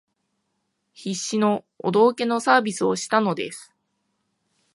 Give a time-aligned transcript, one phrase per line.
[0.93, 3.71] 必死のお道化のサービスをしたのです